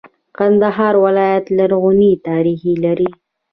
[0.37, 3.09] کندهار ولایت لرغونی تاریخ لري.